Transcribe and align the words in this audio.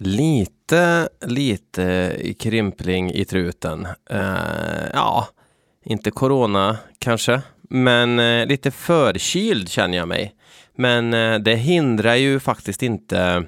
Lite, 0.00 1.08
lite 1.20 2.16
krympling 2.38 3.10
i 3.10 3.24
truten. 3.24 3.86
Uh, 4.12 4.88
ja, 4.92 5.28
inte 5.84 6.10
corona 6.10 6.76
kanske, 6.98 7.42
men 7.62 8.18
uh, 8.18 8.46
lite 8.46 8.70
förkyld 8.70 9.68
känner 9.68 9.98
jag 9.98 10.08
mig. 10.08 10.34
Men 10.74 11.14
uh, 11.14 11.38
det 11.38 11.54
hindrar 11.54 12.14
ju 12.14 12.40
faktiskt 12.40 12.82
inte 12.82 13.44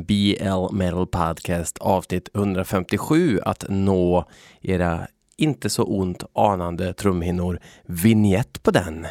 BL 0.00 0.72
Metal 0.72 1.06
Podcast 1.06 1.78
avsnitt 1.78 2.28
157 2.34 3.40
att 3.44 3.64
nå 3.68 4.24
era 4.60 5.06
inte 5.36 5.70
så 5.70 5.84
ont 5.84 6.24
anande 6.34 6.92
trumhinnor. 6.92 7.60
Vignett 7.86 8.62
på 8.62 8.70
den. 8.70 9.06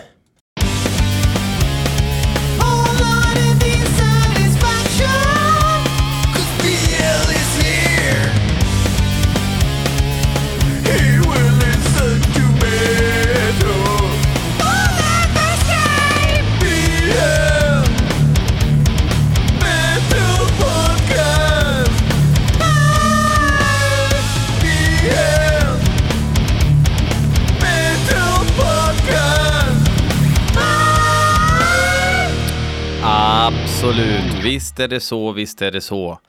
Absolut, 33.82 34.44
visst 34.44 34.80
är 34.80 34.88
det 34.88 35.00
så, 35.00 35.32
visst 35.32 35.62
är 35.62 35.72
det 35.72 35.82
så. 35.82 36.20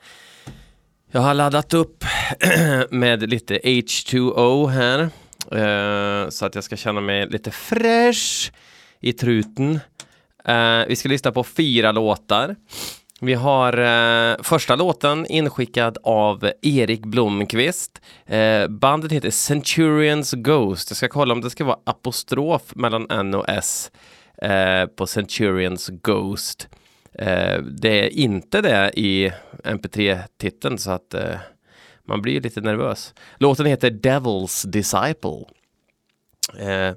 Jag 1.11 1.21
har 1.21 1.33
laddat 1.33 1.73
upp 1.73 2.03
med 2.89 3.29
lite 3.29 3.57
H2O 3.57 4.67
här. 4.67 4.99
Eh, 5.51 6.29
så 6.29 6.45
att 6.45 6.55
jag 6.55 6.63
ska 6.63 6.75
känna 6.75 7.01
mig 7.01 7.27
lite 7.27 7.51
fresh 7.51 8.51
i 8.99 9.13
truten. 9.13 9.79
Eh, 10.45 10.81
vi 10.87 10.95
ska 10.95 11.09
lyssna 11.09 11.31
på 11.31 11.43
fyra 11.43 11.91
låtar. 11.91 12.55
Vi 13.19 13.33
har 13.33 13.77
eh, 13.77 14.37
första 14.43 14.75
låten 14.75 15.25
inskickad 15.25 15.97
av 16.03 16.51
Erik 16.61 17.05
Blomqvist. 17.05 18.01
Eh, 18.25 18.67
bandet 18.67 19.11
heter 19.11 19.31
Centurions 19.31 20.33
Ghost. 20.33 20.89
Jag 20.89 20.97
ska 20.97 21.07
kolla 21.07 21.33
om 21.33 21.41
det 21.41 21.49
ska 21.49 21.65
vara 21.65 21.79
apostrof 21.83 22.75
mellan 22.75 23.07
N 23.09 23.33
och 23.33 23.45
S 23.49 23.91
eh, 24.41 24.85
på 24.85 25.07
Centurions 25.07 25.89
Ghost. 25.89 26.67
Eh, 27.13 27.61
det 27.61 28.05
är 28.05 28.09
inte 28.09 28.61
det 28.61 28.91
i 28.99 29.31
MP3-titeln 29.63 30.77
så 30.77 30.91
att 30.91 31.13
eh, 31.13 31.35
man 32.05 32.21
blir 32.21 32.41
lite 32.41 32.61
nervös. 32.61 33.13
Låten 33.37 33.65
heter 33.65 33.89
Devil's 33.91 34.67
Disciple. 34.67 35.45
Eh, 36.59 36.95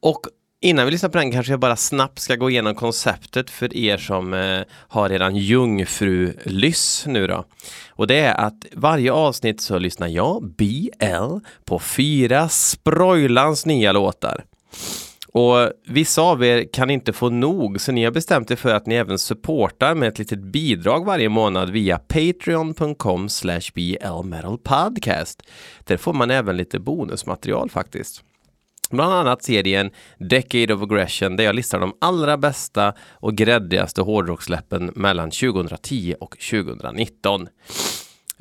och 0.00 0.20
innan 0.60 0.84
vi 0.84 0.90
lyssnar 0.92 1.10
på 1.10 1.18
den 1.18 1.32
kanske 1.32 1.52
jag 1.52 1.60
bara 1.60 1.76
snabbt 1.76 2.18
ska 2.18 2.36
gå 2.36 2.50
igenom 2.50 2.74
konceptet 2.74 3.50
för 3.50 3.76
er 3.76 3.96
som 3.96 4.34
eh, 4.34 4.62
har 4.72 5.08
redan 5.08 5.36
jungfru-lyss 5.36 7.04
nu 7.06 7.26
då. 7.26 7.44
Och 7.90 8.06
det 8.06 8.18
är 8.18 8.34
att 8.34 8.66
varje 8.72 9.12
avsnitt 9.12 9.60
så 9.60 9.78
lyssnar 9.78 10.08
jag, 10.08 10.54
BL, 10.56 11.38
på 11.64 11.78
fyra 11.78 12.48
Sproilans 12.48 13.66
nya 13.66 13.92
låtar. 13.92 14.44
Och 15.34 15.70
vissa 15.86 16.22
av 16.22 16.44
er 16.44 16.68
kan 16.72 16.90
inte 16.90 17.12
få 17.12 17.30
nog, 17.30 17.80
så 17.80 17.92
ni 17.92 18.04
har 18.04 18.12
bestämt 18.12 18.50
er 18.50 18.56
för 18.56 18.74
att 18.74 18.86
ni 18.86 18.94
även 18.94 19.18
supportar 19.18 19.94
med 19.94 20.08
ett 20.08 20.18
litet 20.18 20.38
bidrag 20.38 21.04
varje 21.04 21.28
månad 21.28 21.70
via 21.70 21.98
patreon.com 21.98 23.28
slash 23.28 23.60
blmetalpodcast. 23.74 25.42
Där 25.84 25.96
får 25.96 26.12
man 26.12 26.30
även 26.30 26.56
lite 26.56 26.78
bonusmaterial 26.78 27.70
faktiskt. 27.70 28.22
Bland 28.90 29.12
annat 29.12 29.42
serien 29.42 29.90
Decade 30.18 30.74
of 30.74 30.82
Aggression 30.82 31.36
där 31.36 31.44
jag 31.44 31.54
listar 31.54 31.80
de 31.80 31.94
allra 32.00 32.36
bästa 32.36 32.94
och 33.10 33.34
gräddigaste 33.34 34.02
hårdrocksläppen 34.02 34.92
mellan 34.94 35.30
2010 35.30 36.14
och 36.20 36.38
2019. 36.50 37.48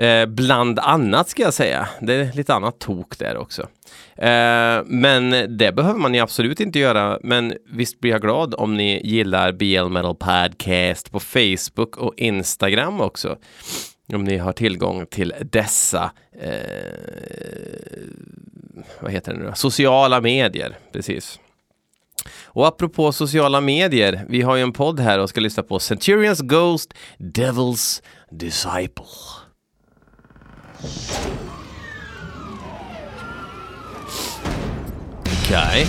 Eh, 0.02 0.26
bland 0.26 0.80
annat 0.80 1.30
ska 1.30 1.44
jag 1.44 1.54
säga. 1.54 1.90
Det 2.00 2.14
är 2.14 2.34
lite 2.34 2.54
annat 2.54 2.80
tok 2.80 3.18
där 3.20 3.38
också. 3.38 3.62
Eh, 4.16 4.84
men 4.86 5.58
det 5.58 5.72
behöver 5.76 6.00
man 6.00 6.14
ju 6.14 6.20
absolut 6.20 6.60
inte 6.60 6.80
göra. 6.80 7.20
Men 7.24 7.54
visst 7.70 8.00
blir 8.00 8.12
jag 8.12 8.22
glad 8.22 8.56
om 8.58 8.78
ni 8.78 9.08
gillar 9.08 9.52
BL 9.52 9.90
Metal 9.90 10.16
Podcast 10.16 11.12
på 11.12 11.20
Facebook 11.20 11.98
och 11.98 12.14
Instagram 12.18 13.02
också. 13.02 13.38
Om 14.14 14.24
ni 14.24 14.38
har 14.38 14.54
tillgång 14.54 15.06
till 15.06 15.34
dessa 15.52 16.12
eh, 16.42 16.52
vad 19.00 19.12
heter 19.12 19.34
det 19.34 19.40
nu 19.40 19.52
Sociala 19.56 20.22
medier, 20.22 20.78
precis. 20.92 21.40
Och 22.46 22.68
apropå 22.68 23.12
sociala 23.12 23.62
medier, 23.62 24.26
vi 24.30 24.42
har 24.42 24.56
ju 24.56 24.62
en 24.62 24.74
podd 24.74 25.00
här 25.00 25.20
och 25.20 25.30
ska 25.30 25.40
lyssna 25.40 25.64
på 25.64 25.80
Centurions 25.80 26.42
Ghost, 26.42 26.94
Devil's 27.18 28.02
Disciple. 28.32 29.41
Okej. 35.24 35.84
Okay. 35.84 35.86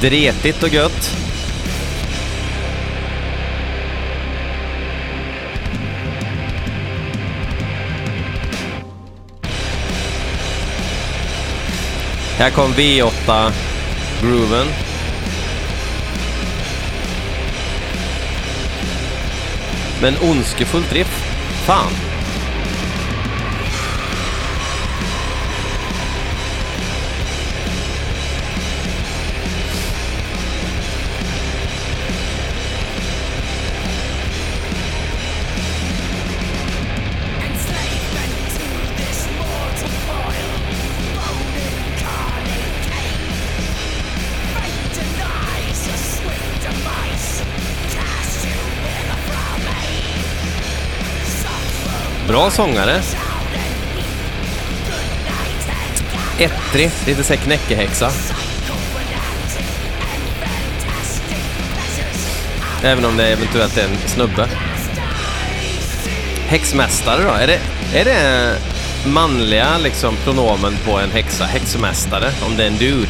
Dretigt 0.00 0.62
och 0.62 0.68
gött. 0.68 1.23
Här 12.38 12.50
kom 12.50 12.72
V8 12.72 13.52
grooven. 14.22 14.66
Men 20.00 20.14
ondskefullt 20.22 20.92
riff. 20.92 21.24
Fan. 21.66 22.13
Bra 52.34 52.50
sångare. 52.50 53.00
Ettrig, 56.38 56.90
lite 57.06 57.24
såhär 57.24 57.40
knäckehäxa. 57.40 58.10
Även 62.82 63.04
om 63.04 63.16
det 63.16 63.28
eventuellt 63.28 63.78
är 63.78 63.84
en 63.84 64.08
snubbe. 64.08 64.48
Häxmästare 66.46 67.22
då? 67.22 67.30
Är 67.30 67.46
det, 67.46 67.60
är 67.94 68.04
det 68.04 68.56
manliga 69.06 69.78
liksom 69.78 70.16
pronomen 70.16 70.76
på 70.84 70.98
en 70.98 71.10
häxa? 71.10 71.44
Häxmästare, 71.44 72.30
om 72.46 72.56
det 72.56 72.62
är 72.62 72.68
en 72.68 72.78
dude? 72.78 73.08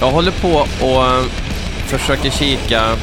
Jag 0.00 0.10
håller 0.10 0.30
på 0.30 0.66
och 0.86 1.06
eh, 1.06 1.24
försöker 1.86 2.30
kika 2.30 2.96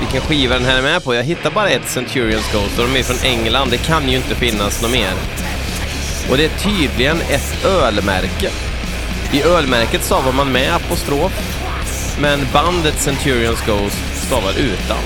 vilken 0.00 0.20
skiva 0.20 0.54
den 0.54 0.64
här 0.64 0.78
är 0.78 0.82
med 0.82 1.04
på. 1.04 1.14
Jag 1.14 1.22
hittar 1.22 1.50
bara 1.50 1.68
ett 1.68 1.88
Centurions 1.88 2.52
Ghost 2.52 2.78
och 2.78 2.88
de 2.88 2.98
är 2.98 3.02
från 3.02 3.30
England. 3.30 3.70
Det 3.70 3.76
kan 3.78 4.08
ju 4.08 4.16
inte 4.16 4.34
finnas 4.34 4.82
något 4.82 4.90
mer. 4.90 5.12
Och 6.30 6.36
det 6.36 6.44
är 6.44 6.58
tydligen 6.58 7.20
ett 7.20 7.64
ölmärke. 7.64 8.50
I 9.32 9.42
ölmärket 9.42 10.04
stavar 10.04 10.32
man 10.32 10.52
med 10.52 10.74
apostrof, 10.74 11.32
men 12.20 12.46
bandet 12.52 13.00
Centurions 13.00 13.66
Ghost 13.66 14.26
stavar 14.26 14.52
utan. 14.58 15.02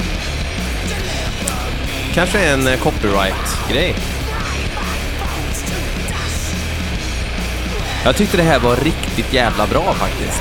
Kanske 2.14 2.38
en 2.38 2.68
eh, 2.68 2.78
copyright-grej. 2.78 3.94
Jag 8.04 8.16
tyckte 8.16 8.36
det 8.36 8.42
här 8.42 8.58
var 8.58 8.76
riktigt 8.76 9.32
jävla 9.32 9.66
bra 9.66 9.94
faktiskt. 9.94 10.40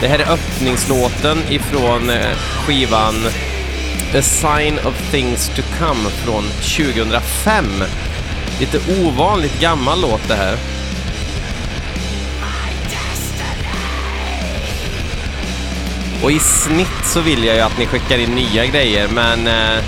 Det 0.00 0.08
här 0.08 0.18
är 0.18 0.32
öppningslåten 0.32 1.38
ifrån 1.48 2.10
eh, 2.10 2.36
skivan 2.36 3.14
A 4.14 4.22
Sign 4.22 4.78
of 4.78 5.10
Things 5.10 5.48
to 5.48 5.62
Come 5.78 6.10
från 6.10 6.44
2005. 6.44 7.64
Lite 8.60 8.78
ovanligt 9.02 9.60
gammal 9.60 10.00
låt 10.00 10.28
det 10.28 10.34
här. 10.34 10.56
Och 16.22 16.32
i 16.32 16.38
snitt 16.38 17.04
så 17.04 17.20
vill 17.20 17.44
jag 17.44 17.56
ju 17.56 17.62
att 17.62 17.78
ni 17.78 17.86
skickar 17.86 18.18
in 18.18 18.30
nya 18.30 18.66
grejer, 18.66 19.08
men 19.08 19.46
eh, 19.46 19.84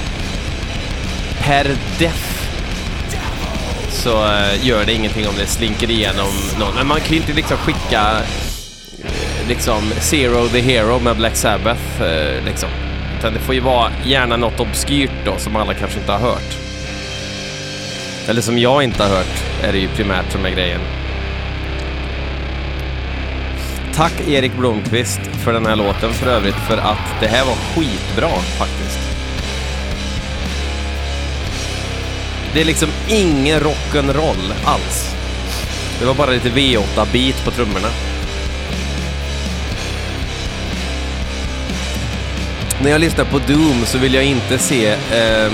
per 1.40 1.76
def 1.98 2.33
så 4.04 4.24
eh, 4.24 4.66
gör 4.66 4.84
det 4.84 4.92
ingenting 4.92 5.28
om 5.28 5.34
det 5.38 5.46
slinker 5.46 5.90
igenom 5.90 6.32
någon. 6.58 6.74
Men 6.74 6.86
man 6.86 7.00
kan 7.00 7.10
ju 7.10 7.16
inte 7.16 7.32
liksom 7.32 7.56
skicka 7.56 8.18
eh, 9.04 9.48
liksom 9.48 9.90
Zero 10.00 10.48
the 10.48 10.60
Hero 10.60 10.98
med 10.98 11.16
Black 11.16 11.36
Sabbath 11.36 12.02
eh, 12.02 12.44
liksom. 12.44 12.68
Utan 13.18 13.32
det 13.32 13.38
får 13.38 13.54
ju 13.54 13.60
vara 13.60 13.92
gärna 14.06 14.36
något 14.36 14.60
obskyrt 14.60 15.10
då 15.24 15.36
som 15.38 15.56
alla 15.56 15.74
kanske 15.74 15.98
inte 15.98 16.12
har 16.12 16.18
hört. 16.18 16.56
Eller 18.28 18.40
som 18.40 18.58
jag 18.58 18.82
inte 18.82 19.02
har 19.02 19.10
hört 19.10 19.44
är 19.62 19.72
det 19.72 19.78
ju 19.78 19.88
primärt 19.88 20.32
som 20.32 20.44
är 20.44 20.50
grejen. 20.50 20.80
Tack 23.94 24.28
Erik 24.28 24.52
Blomqvist 24.56 25.20
för 25.44 25.52
den 25.52 25.66
här 25.66 25.76
låten 25.76 26.12
för 26.12 26.26
övrigt 26.26 26.54
för 26.68 26.76
att 26.76 27.20
det 27.20 27.26
här 27.26 27.44
var 27.44 27.54
skitbra 27.54 28.30
faktiskt. 28.58 28.83
Det 32.54 32.60
är 32.60 32.64
liksom 32.64 32.88
ingen 33.08 33.60
rock'n'roll 33.60 34.52
alls. 34.64 35.14
Det 36.00 36.06
var 36.06 36.14
bara 36.14 36.30
lite 36.30 36.48
V8-beat 36.48 37.44
på 37.44 37.50
trummorna. 37.50 37.88
När 42.82 42.90
jag 42.90 43.00
lyssnar 43.00 43.24
på 43.24 43.38
Doom 43.38 43.84
så 43.84 43.98
vill 43.98 44.14
jag 44.14 44.24
inte 44.24 44.58
se 44.58 44.86
eh, 44.90 45.52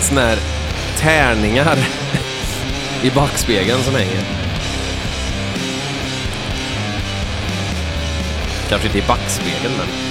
såna 0.00 0.20
här 0.20 0.38
tärningar 0.98 1.78
i 3.02 3.10
backspegeln 3.10 3.82
som 3.82 3.94
hänger. 3.94 4.22
Kanske 8.68 8.86
inte 8.86 8.98
i 8.98 9.02
backspegeln, 9.02 9.74
men... 9.78 10.05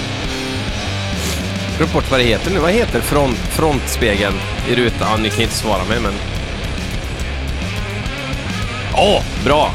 Glömt 1.76 1.92
bort 1.92 2.10
vad 2.10 2.20
det 2.20 2.24
heter 2.24 2.50
nu. 2.50 2.58
Vad 2.58 2.70
heter 2.72 3.00
front, 3.00 3.36
frontspegeln 3.36 4.34
i 4.68 4.74
rutan? 4.74 5.08
Ja, 5.10 5.16
ni 5.16 5.30
kan 5.30 5.40
inte 5.40 5.54
svara 5.54 5.84
mig, 5.84 6.00
men... 6.00 6.12
Åh, 8.94 9.22
bra! 9.44 9.72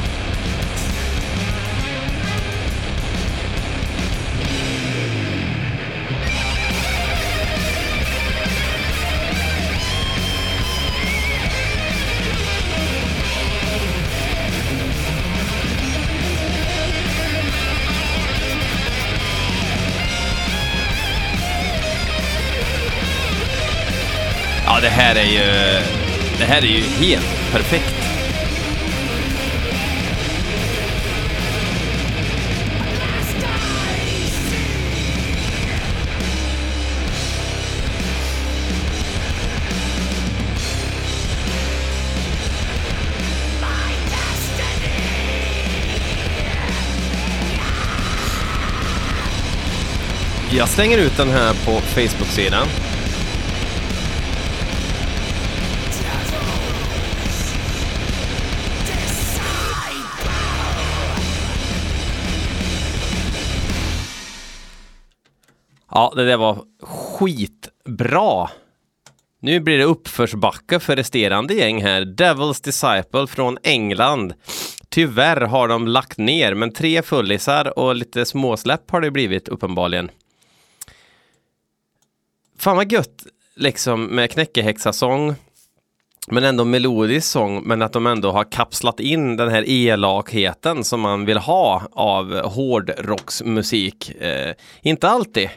Här 25.11 25.21
är 25.21 25.31
ju... 25.31 25.81
Det 26.39 26.45
här 26.45 26.61
är 26.61 26.67
ju 26.67 26.81
helt 26.81 27.51
perfekt. 27.51 27.95
Jag 50.51 50.69
slänger 50.69 50.97
ut 50.97 51.17
den 51.17 51.29
här 51.29 51.53
på 51.53 51.81
Facebook-sidan. 51.81 52.67
Ja, 65.91 66.13
det 66.15 66.25
där 66.25 66.37
var 66.37 66.63
skitbra. 66.81 68.49
Nu 69.39 69.59
blir 69.59 69.77
det 69.77 69.83
uppförsbacke 69.83 70.79
för 70.79 70.95
resterande 70.95 71.53
gäng 71.53 71.83
här. 71.83 72.01
Devil's 72.01 72.63
Disciple 72.63 73.27
från 73.27 73.57
England. 73.63 74.33
Tyvärr 74.89 75.41
har 75.41 75.67
de 75.67 75.87
lagt 75.87 76.17
ner, 76.17 76.53
men 76.53 76.73
tre 76.73 77.01
fullisar 77.01 77.79
och 77.79 77.95
lite 77.95 78.25
småsläpp 78.25 78.91
har 78.91 79.01
det 79.01 79.11
blivit 79.11 79.47
uppenbarligen. 79.47 80.11
Fan 82.57 82.77
vad 82.77 82.91
gött 82.91 83.25
liksom 83.55 84.05
med 84.05 84.31
knäckehäxasång 84.31 85.35
men 86.27 86.43
ändå 86.43 86.65
melodisk 86.65 87.27
sång, 87.27 87.63
men 87.63 87.81
att 87.81 87.93
de 87.93 88.07
ändå 88.07 88.31
har 88.31 88.51
kapslat 88.51 88.99
in 88.99 89.37
den 89.37 89.49
här 89.49 89.69
elakheten 89.69 90.83
som 90.83 91.01
man 91.01 91.25
vill 91.25 91.37
ha 91.37 91.87
av 91.91 92.39
hårdrocksmusik. 92.39 94.09
Eh, 94.21 94.53
inte 94.81 95.09
alltid. 95.09 95.49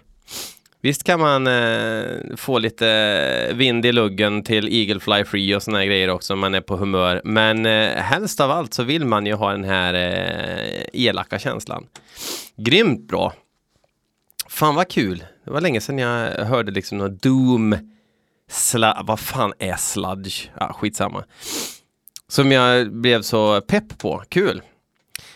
Visst 0.85 1.05
kan 1.05 1.21
man 1.21 1.47
eh, 1.47 2.37
få 2.37 2.59
lite 2.59 2.89
eh, 2.89 3.57
vind 3.57 3.87
i 3.87 3.93
luggen 3.93 4.43
till 4.43 4.69
Eagle 4.69 5.01
Fly 5.01 5.25
Free 5.25 5.57
och 5.57 5.63
såna 5.63 5.79
här 5.79 5.85
grejer 5.85 6.09
också 6.09 6.33
om 6.33 6.39
man 6.39 6.55
är 6.55 6.61
på 6.61 6.77
humör. 6.77 7.21
Men 7.25 7.67
eh, 7.67 7.91
helst 7.91 8.41
av 8.41 8.51
allt 8.51 8.75
så 8.75 8.83
vill 8.83 9.05
man 9.05 9.27
ju 9.27 9.35
ha 9.35 9.53
den 9.53 9.65
här 9.65 9.95
eh, 9.95 10.85
elaka 10.93 11.39
känslan. 11.39 11.87
Grymt 12.57 13.09
bra! 13.09 13.33
Fan 14.49 14.75
vad 14.75 14.89
kul! 14.89 15.25
Det 15.45 15.51
var 15.51 15.61
länge 15.61 15.81
sedan 15.81 15.99
jag 15.99 16.45
hörde 16.45 16.73
liksom 16.73 16.99
någon 16.99 17.17
Doom 17.17 17.77
Sla 18.51 19.03
vad 19.07 19.21
fan 19.21 19.53
är 19.59 19.77
sludge? 19.77 20.51
Ja, 20.61 20.73
skitsamma. 20.73 21.25
Som 22.29 22.53
jag 22.53 22.93
blev 22.93 23.23
så 23.23 23.61
pepp 23.61 23.99
på. 23.99 24.23
Kul! 24.29 24.63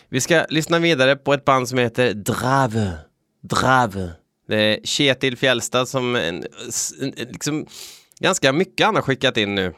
Vi 0.09 0.21
ska 0.21 0.45
lyssna 0.49 0.79
vidare 0.79 1.15
på 1.15 1.33
ett 1.33 1.45
band 1.45 1.69
som 1.69 1.77
heter 1.77 2.13
Drave. 2.13 2.91
Drave. 3.41 4.09
Det 4.49 4.57
är 4.57 4.79
Kjetil 4.83 5.37
Fjällstad 5.37 5.85
som 5.85 6.15
en, 6.15 6.45
en, 7.01 7.11
liksom, 7.11 7.65
ganska 8.19 8.53
mycket 8.53 8.85
han 8.85 8.95
har 8.95 9.01
skickat 9.01 9.37
in 9.37 9.55
nu. 9.55 9.73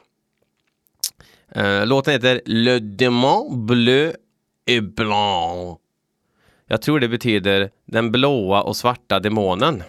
Uh, 1.57 1.85
låten 1.85 2.13
heter 2.13 2.41
Le 2.45 2.79
Démon 2.79 3.65
Bleu 3.65 4.13
et 4.65 4.95
Blanc. 4.95 5.79
Jag 6.67 6.81
tror 6.81 6.99
det 6.99 7.07
betyder 7.07 7.71
den 7.85 8.11
blåa 8.11 8.61
och 8.61 8.77
svarta 8.77 9.19
demonen. 9.19 9.83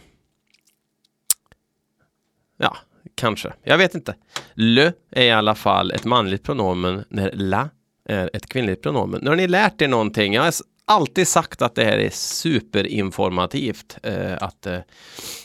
Ja, 2.56 2.76
kanske. 3.14 3.52
Jag 3.62 3.78
vet 3.78 3.94
inte. 3.94 4.14
Le 4.54 4.92
är 5.10 5.24
i 5.24 5.30
alla 5.30 5.54
fall 5.54 5.90
ett 5.90 6.04
manligt 6.04 6.42
pronomen 6.42 7.04
när 7.08 7.32
la 7.32 7.68
är 8.08 8.30
ett 8.32 8.46
kvinnligt 8.46 8.82
pronomen. 8.82 9.20
Nu 9.22 9.30
har 9.30 9.36
ni 9.36 9.48
lärt 9.48 9.82
er 9.82 9.88
någonting. 9.88 10.34
Jag 10.34 10.52
alltid 10.86 11.28
sagt 11.28 11.62
att 11.62 11.74
det 11.74 11.84
här 11.84 11.98
är 11.98 12.10
superinformativt 12.10 13.98
eh, 14.02 14.36
att 14.40 14.66
eh, 14.66 14.78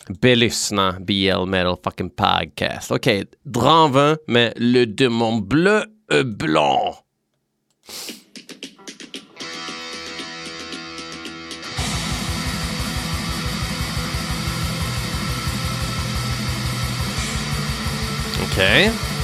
belyssna 0.07 0.99
BL 0.99 1.45
Metal 1.45 1.77
fucking 1.83 2.09
podcast. 2.09 2.91
Okej, 2.91 3.23
okay. 3.23 3.25
Dravin 3.43 4.17
med 4.27 4.53
Le 4.55 4.85
Demon 4.85 5.47
Bleu 5.47 5.81
et 6.13 6.25
Blanc. 6.37 6.95
Okej. 18.43 18.89
Okay. 18.89 19.16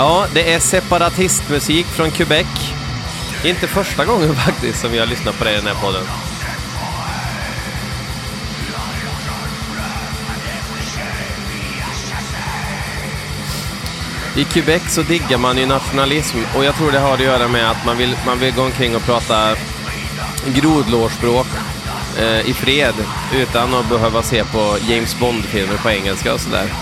Ja, 0.00 0.26
det 0.34 0.52
är 0.52 0.60
separatistmusik 0.60 1.86
från 1.86 2.10
Quebec. 2.10 2.46
Inte 3.44 3.66
första 3.66 4.04
gången 4.04 4.34
faktiskt 4.46 4.80
som 4.80 4.94
jag 4.94 5.08
lyssnar 5.08 5.32
på 5.32 5.44
det 5.44 5.52
i 5.52 5.56
den 5.56 5.66
här 5.66 5.74
podden. 5.74 6.02
I 14.36 14.44
Quebec 14.44 14.82
så 14.94 15.02
diggar 15.02 15.38
man 15.38 15.58
ju 15.58 15.66
nationalism 15.66 16.38
och 16.56 16.64
jag 16.64 16.74
tror 16.74 16.92
det 16.92 16.98
har 16.98 17.14
att 17.14 17.20
göra 17.20 17.48
med 17.48 17.70
att 17.70 17.86
man 17.86 17.98
vill, 17.98 18.16
man 18.26 18.38
vill 18.38 18.54
gå 18.54 18.62
omkring 18.62 18.96
och 18.96 19.02
prata 19.02 19.56
grodlårspråk 20.46 21.46
eh, 22.18 22.50
i 22.50 22.54
fred 22.54 22.94
utan 23.34 23.74
att 23.74 23.88
behöva 23.88 24.22
se 24.22 24.44
på 24.44 24.76
James 24.88 25.18
Bond-filmer 25.18 25.76
på 25.82 25.90
engelska 25.90 26.34
och 26.34 26.40
sådär. 26.40 26.72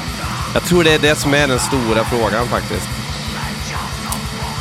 Jag 0.55 0.65
tror 0.65 0.85
det 0.85 0.95
är 0.95 0.99
det 0.99 1.17
som 1.17 1.35
är 1.35 1.49
den 1.49 1.61
stora 1.61 2.05
frågan 2.05 2.49
faktiskt. 2.49 2.98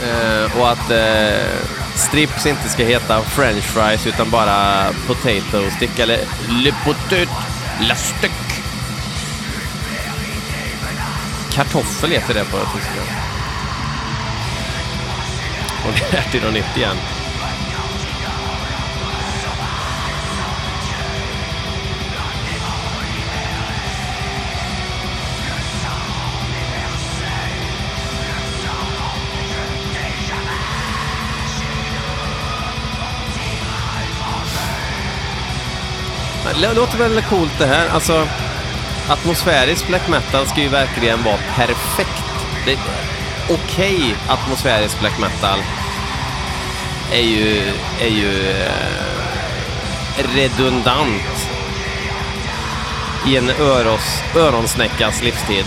Eh, 0.04 0.60
och 0.60 0.72
att 0.72 0.92
eh, 0.92 1.68
strips 1.96 2.46
inte 2.46 2.70
ska 2.70 2.84
heta 2.84 3.22
french 3.22 3.64
fries 3.64 4.08
utan 4.08 4.30
bara 4.30 4.86
potato 5.08 5.72
stick 5.78 6.00
eller 6.00 6.20
le 6.50 6.74
potet 6.86 7.30
la 7.82 7.96
stick. 7.96 8.32
Kartoffel 11.52 12.12
heter 12.12 12.34
det 12.34 12.44
på 12.44 12.58
tyska. 12.58 13.02
Och 15.88 15.94
det 16.12 16.18
är 16.18 16.32
till 16.32 16.44
något 16.44 16.54
nytt 16.54 16.78
igen. 16.78 16.98
Det 36.62 36.74
låter 36.74 36.98
väl 36.98 37.22
coolt 37.22 37.60
det 37.60 37.66
här. 37.66 37.90
Alltså, 37.90 38.28
atmosfärisk 39.10 39.88
black 39.88 40.08
metal 40.08 40.48
ska 40.48 40.62
ju 40.62 40.68
verkligen 40.68 41.24
vara 41.24 41.38
perfekt. 41.56 42.24
Det 42.66 42.78
Okej 43.50 43.96
okay, 43.96 44.14
atmosfärisk 44.28 45.00
black 45.00 45.20
metal 45.20 45.60
är 47.12 47.22
ju, 47.22 47.74
är 48.02 48.10
ju 48.10 48.50
eh, 48.50 48.72
redundant 50.36 51.50
i 53.28 53.38
en 53.38 53.50
öros, 53.50 54.24
öronsnäckas 54.36 55.24
livstid. 55.24 55.66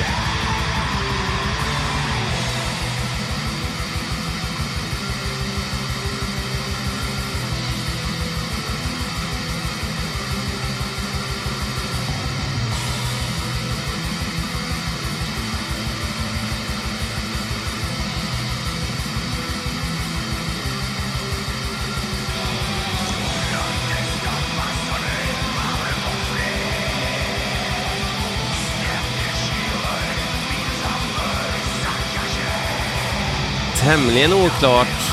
Tämligen 33.81 34.33
oklart 34.33 35.13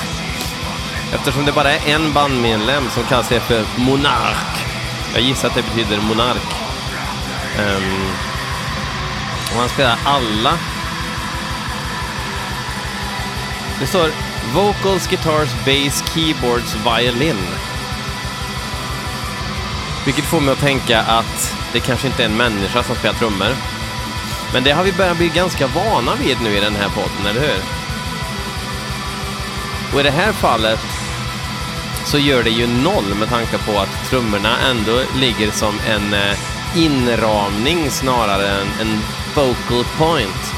eftersom 1.14 1.46
det 1.46 1.52
bara 1.52 1.72
är 1.72 1.94
en 1.94 2.14
bandmedlem 2.14 2.90
som 2.90 3.04
kallar 3.04 3.24
sig 3.24 3.40
för 3.40 3.66
Monark. 3.78 4.66
Jag 5.14 5.22
gissar 5.22 5.48
att 5.48 5.56
det 5.56 5.62
betyder 5.62 6.02
monark. 6.02 6.56
Um, 7.60 8.12
och 9.54 9.60
han 9.60 9.70
spelar 9.70 9.98
alla. 10.06 10.58
Det 13.80 13.88
står 13.88 14.10
Vocals, 14.54 15.08
Guitars, 15.08 15.50
Bass, 15.66 16.04
Keyboards, 16.14 16.76
Violin. 16.76 17.38
Vilket 20.06 20.26
får 20.26 20.40
mig 20.42 20.54
att 20.54 20.60
tänka 20.60 21.02
att 21.02 21.56
det 21.74 21.80
kanske 21.80 22.08
inte 22.08 22.24
är 22.24 22.26
en 22.26 22.38
människa 22.38 22.84
som 22.84 22.96
spelar 22.96 23.16
trummor. 23.16 23.56
Men 24.54 24.64
det 24.64 24.72
har 24.72 24.84
vi 24.84 24.94
börjat 24.94 25.18
bli 25.18 25.28
ganska 25.28 25.68
vana 25.68 26.16
vid 26.16 26.42
nu 26.42 26.58
i 26.58 26.60
den 26.60 26.76
här 26.76 26.90
podden, 26.90 27.26
eller 27.30 27.42
hur? 27.42 27.77
Och 29.94 30.00
i 30.00 30.04
det 30.04 30.12
här 30.12 30.34
fallet 30.34 30.80
så 32.06 32.18
gör 32.18 32.44
det 32.44 32.50
ju 32.50 32.68
noll 32.68 33.16
med 33.20 33.30
tanke 33.30 33.58
på 33.58 33.80
att 33.80 34.10
trummorna 34.10 34.58
ändå 34.70 35.02
ligger 35.16 35.52
som 35.52 35.80
en 35.88 36.14
eh, 36.14 36.38
inramning 36.76 37.92
snarare 37.92 38.48
än 38.48 38.68
en 38.82 39.02
focal 39.34 39.84
point. 39.98 40.54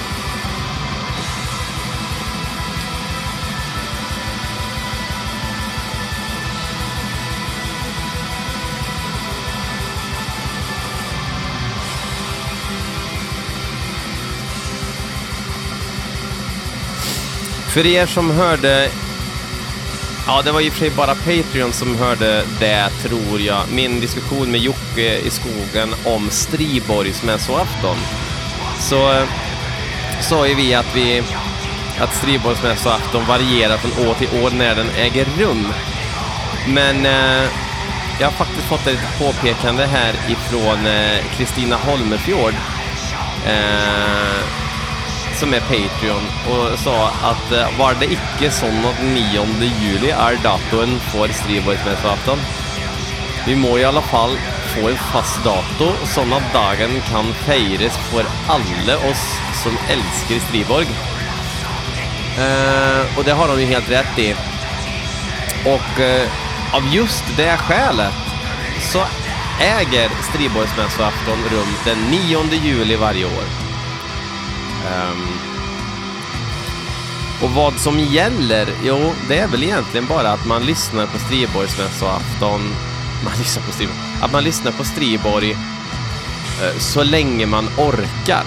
För 17.69 17.85
er 17.85 18.05
som 18.05 18.31
hörde 18.31 18.89
Ja, 20.31 20.41
det 20.41 20.51
var 20.51 20.61
i 20.61 20.69
och 20.69 20.73
för 20.73 20.79
sig 20.79 20.89
bara 20.89 21.15
Patreon 21.15 21.73
som 21.73 21.95
hörde 21.95 22.43
det, 22.59 22.89
tror 22.89 23.41
jag. 23.41 23.63
Min 23.71 23.99
diskussion 23.99 24.51
med 24.51 24.59
Jocke 24.59 25.17
i 25.17 25.29
skogen 25.29 25.95
om 26.05 26.29
Striborgs 26.29 27.23
mässoafton. 27.23 27.97
Så 28.79 29.25
sa 30.21 30.47
ju 30.47 30.55
vi 30.55 30.73
att 30.73 30.95
vi 30.95 31.23
att 31.99 32.15
Striborgs 32.15 32.63
mässoafton 32.63 33.25
varierar 33.25 33.77
från 33.77 34.07
år 34.07 34.13
till 34.13 34.43
år 34.43 34.51
när 34.51 34.75
den 34.75 34.89
äger 34.89 35.27
rum. 35.39 35.67
Men 36.67 37.05
eh, 37.05 37.49
jag 38.19 38.27
har 38.27 38.45
faktiskt 38.45 38.67
fått 38.67 38.87
ett 38.87 39.19
påpekande 39.19 39.85
här 39.85 40.13
ifrån 40.29 40.85
eh, 40.85 41.25
Kristina 41.37 41.75
eh, 41.75 41.81
Holmefjord. 41.81 42.53
Eh, 43.45 44.68
som 45.39 45.53
är 45.53 45.59
Patreon 45.59 46.23
och 46.49 46.79
sa 46.79 47.07
att 47.07 47.51
eh, 47.51 47.77
var 47.79 47.95
det 47.99 48.05
inte 48.05 48.55
så 48.55 48.65
att 48.65 49.03
9. 49.03 49.45
juli 49.81 50.09
är 50.09 50.43
datoen 50.43 50.99
för 50.99 51.27
Striborgsmässoafton? 51.27 52.37
Vi 53.47 53.55
må 53.55 53.77
i 53.77 53.85
alla 53.85 54.01
fall 54.01 54.37
få 54.75 54.89
en 54.89 54.97
fast 54.97 55.43
dato, 55.43 55.91
så 56.05 56.21
att 56.21 56.53
dagen 56.53 57.01
kan 57.11 57.33
firas 57.33 57.97
för 57.97 58.25
alla 58.47 58.97
oss 58.97 59.39
som 59.63 59.77
älskar 59.89 60.47
Striborg. 60.47 60.85
Uh, 62.39 63.17
och 63.17 63.23
det 63.23 63.31
har 63.31 63.47
de 63.47 63.59
ju 63.61 63.65
helt 63.65 63.89
rätt 63.89 64.19
i. 64.19 64.35
Och 65.65 65.99
uh, 65.99 66.75
av 66.75 66.95
just 66.95 67.23
det 67.37 67.57
skälet 67.57 68.13
så 68.81 69.03
äger 69.59 70.09
Striborgsmässoafton 70.29 71.39
rum 71.51 71.73
den 71.85 71.97
9 72.11 72.43
juli 72.63 72.95
varje 72.95 73.25
år. 73.25 73.68
Um, 74.89 75.27
och 77.43 77.49
vad 77.49 77.79
som 77.79 77.99
gäller? 77.99 78.67
Jo, 78.83 79.13
det 79.27 79.37
är 79.37 79.47
väl 79.47 79.63
egentligen 79.63 80.07
bara 80.07 80.31
att 80.31 80.45
man 80.45 80.65
lyssnar 80.65 81.05
på 81.05 81.19
Striborgsmässoafton. 81.19 82.61
Man 83.23 83.33
lyssnar 83.37 83.63
på 83.63 83.71
Striborg. 83.71 83.97
Att 84.21 84.31
man 84.31 84.43
lyssnar 84.43 84.71
på 84.71 84.83
Striborg 84.83 85.51
uh, 85.51 85.57
eh, 86.63 86.77
så 86.79 87.03
länge 87.03 87.45
man 87.45 87.67
orkar. 87.77 88.45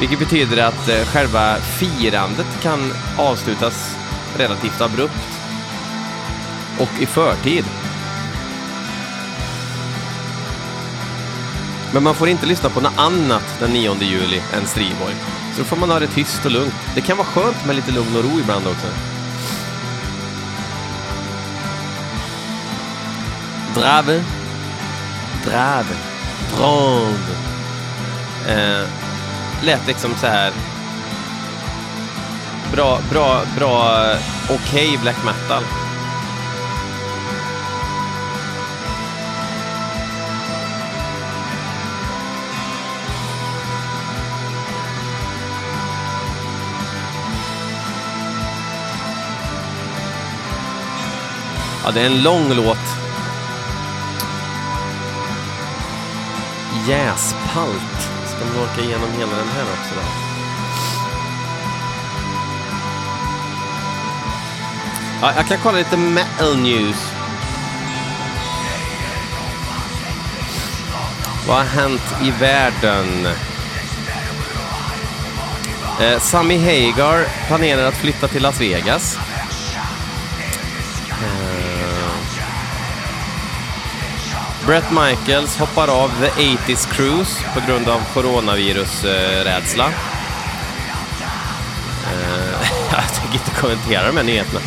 Vilket 0.00 0.18
betyder 0.18 0.62
att 0.62 0.88
uh, 0.88 1.04
själva 1.04 1.56
firandet 1.56 2.62
kan 2.62 2.92
avslutas 3.18 3.96
relativt 4.36 4.80
abrupt 4.80 5.40
och 6.78 7.02
i 7.02 7.06
förtid. 7.06 7.64
Men 11.92 12.02
man 12.02 12.14
får 12.14 12.28
inte 12.28 12.46
lyssna 12.46 12.70
på 12.70 12.80
något 12.80 12.98
annat 12.98 13.56
den 13.60 13.70
9 13.70 13.96
juli 14.00 14.42
än 14.54 14.66
Striborg. 14.66 15.14
Så 15.52 15.58
då 15.58 15.64
får 15.64 15.76
man 15.76 15.90
ha 15.90 15.98
det 15.98 16.06
tyst 16.06 16.44
och 16.44 16.50
lugnt. 16.50 16.74
Det 16.94 17.00
kan 17.00 17.16
vara 17.16 17.26
skönt 17.26 17.66
med 17.66 17.76
lite 17.76 17.92
lugn 17.92 18.16
och 18.16 18.24
ro 18.24 18.40
ibland 18.40 18.66
också. 18.66 18.86
Drave. 23.74 24.24
Drave. 25.44 25.96
Drave. 26.56 27.16
Eh, 28.48 28.88
lät 29.62 29.86
liksom 29.86 30.14
så 30.20 30.26
här. 30.26 30.52
Bra, 32.72 32.98
bra, 33.10 33.42
bra, 33.56 34.04
okej 34.44 34.88
okay 34.88 34.98
black 34.98 35.24
metal. 35.24 35.62
Det 51.94 52.00
är 52.00 52.06
en 52.06 52.22
lång 52.22 52.52
låt. 52.54 52.78
Jäspalt. 56.86 58.10
Ska 58.26 58.44
man 58.44 58.64
orka 58.64 58.80
igenom 58.80 59.08
hela 59.18 59.36
den 59.36 59.48
här 59.48 59.62
också 59.62 59.94
då? 59.94 60.00
Ja, 65.22 65.32
jag 65.36 65.46
kan 65.46 65.58
kolla 65.62 65.78
lite 65.78 65.96
metal 65.96 66.56
news. 66.56 67.12
Vad 71.48 71.56
har 71.56 71.64
hänt 71.64 72.14
i 72.22 72.30
världen? 72.30 73.26
Eh, 76.00 76.20
Sammy 76.20 76.58
Hagar 76.58 77.24
planerar 77.46 77.84
att 77.86 77.96
flytta 77.96 78.28
till 78.28 78.42
Las 78.42 78.60
Vegas. 78.60 79.18
Brett 84.70 84.90
Michaels 84.90 85.56
hoppar 85.58 85.88
av 85.88 86.08
The 86.08 86.30
80s 86.42 86.92
Cruise 86.92 87.44
på 87.54 87.60
grund 87.66 87.88
av 87.88 88.00
coronavirusrädsla. 88.14 89.86
Eh, 92.06 92.72
jag 92.92 93.14
tänker 93.14 93.32
inte 93.32 93.60
kommentera 93.60 94.06
de 94.06 94.16
här 94.16 94.24
nyheterna. 94.24 94.60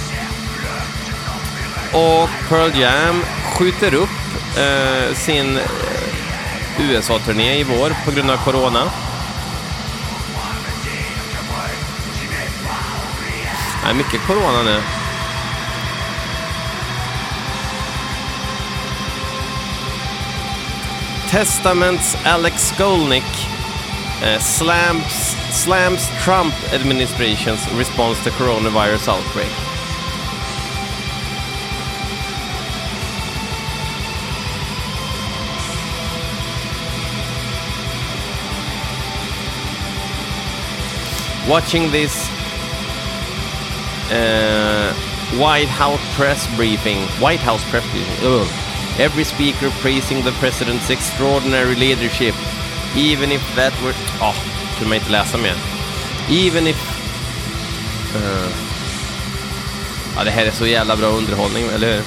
Och 1.92 2.30
Pearl 2.50 2.80
Jam 2.80 3.24
skjuter 3.44 3.94
upp 3.94 4.10
eh, 4.58 5.16
sin 5.16 5.58
eh, 5.58 5.64
USA-turné 6.80 7.60
i 7.60 7.64
vår 7.64 7.96
på 8.06 8.12
grund 8.12 8.32
av 8.32 8.38
corona. 8.38 8.92
Det 13.84 13.90
är 13.90 13.94
mycket 13.94 14.28
corona 14.28 14.64
nu. 14.64 14.82
Testaments 21.34 22.14
Alex 22.26 22.72
Skolnick 22.74 23.24
uh, 24.22 24.38
slams, 24.38 25.12
slams 25.52 26.08
Trump 26.22 26.54
administration's 26.72 27.68
response 27.74 28.24
to 28.24 28.30
coronavirus 28.30 29.08
outbreak. 29.08 29.50
Watching 41.50 41.90
this 41.90 42.30
uh, 44.12 44.94
White 45.40 45.68
House 45.68 46.00
press 46.16 46.46
briefing, 46.56 47.02
White 47.20 47.40
House 47.40 47.68
press 47.72 47.84
briefing, 47.92 48.18
ugh. 48.22 48.63
Every 49.00 49.24
speaker 49.24 49.70
praising 49.82 50.24
the 50.24 50.32
president's 50.32 50.90
extraordinary 50.90 51.76
leadership, 51.76 52.36
even 52.96 53.32
if 53.32 53.42
that 53.56 53.74
were... 53.84 53.94
Ja, 54.20 54.30
oh, 54.30 54.36
kunde 54.80 54.96
inte 54.96 55.12
läsa 55.12 55.38
mer. 55.38 55.56
Even 56.30 56.68
if... 56.68 56.78
Uh, 58.16 58.52
ja, 60.16 60.24
det 60.24 60.32
här 60.32 60.46
är 60.46 60.52
så 60.52 60.68
jävla 60.68 60.96
bra 60.96 61.08
underhållning, 61.08 61.66
eller 61.76 61.94
hur? 61.94 62.04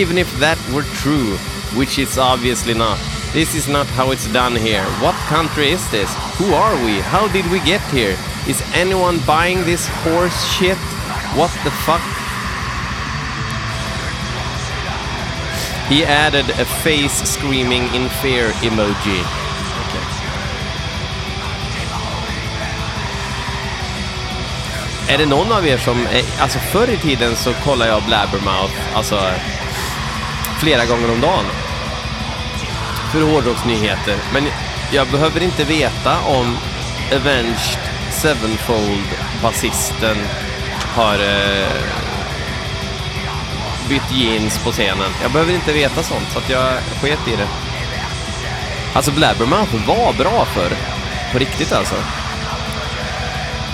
Even 0.00 0.18
if 0.18 0.40
that 0.40 0.58
were 0.72 0.84
true, 1.02 1.38
which 1.76 1.98
it's 1.98 2.18
obviously 2.18 2.74
not. 2.74 2.98
This 3.32 3.54
is 3.54 3.68
not 3.68 3.86
how 3.86 4.12
it's 4.12 4.26
done 4.32 4.56
here. 4.56 4.84
What 5.02 5.14
country 5.28 5.70
is 5.70 5.90
this? 5.90 6.10
Who 6.38 6.54
are 6.54 6.76
we? 6.84 7.00
How 7.00 7.28
did 7.28 7.50
we 7.50 7.60
get 7.60 7.82
here? 7.92 8.16
Is 8.48 8.62
anyone 8.74 9.18
buying 9.26 9.64
this 9.64 9.86
horse 10.02 10.44
shit? 10.56 10.78
What 11.36 11.50
the 11.64 11.70
fuck? 11.70 12.17
He 15.88 16.04
added 16.04 16.50
a 16.50 16.64
face 16.64 17.24
screaming 17.24 17.94
in 17.94 18.08
fear 18.08 18.52
emoji. 18.62 19.20
Okay. 19.82 20.04
Är 25.08 25.18
det 25.18 25.26
någon 25.26 25.52
av 25.52 25.66
er 25.66 25.78
som, 25.78 26.06
alltså 26.40 26.58
förr 26.58 26.90
i 26.90 26.96
tiden 26.96 27.36
så 27.36 27.52
kollade 27.52 27.90
jag 27.90 28.02
Blabbermouth, 28.02 28.74
alltså 28.94 29.22
flera 30.60 30.86
gånger 30.86 31.12
om 31.12 31.20
dagen 31.20 31.44
för 33.12 33.20
hårdrocksnyheter. 33.20 34.16
Men 34.32 34.46
jag 34.92 35.08
behöver 35.08 35.42
inte 35.42 35.64
veta 35.64 36.20
om 36.20 36.56
Avenged 37.12 37.78
Sevenfold-basisten 38.10 40.16
har 40.94 41.14
eh, 41.14 41.68
bytt 43.88 44.12
jeans 44.12 44.58
på 44.58 44.72
scenen. 44.72 45.10
Jag 45.22 45.30
behöver 45.30 45.52
inte 45.52 45.72
veta 45.72 46.02
sånt, 46.02 46.30
så 46.32 46.38
att 46.38 46.50
jag 46.50 46.72
sket 47.00 47.28
i 47.28 47.36
det. 47.36 47.48
Alltså 48.94 49.12
Blabbermouth 49.12 49.86
var 49.86 50.12
bra 50.12 50.44
för 50.44 50.72
På 51.32 51.38
riktigt 51.38 51.72
alltså. 51.72 51.94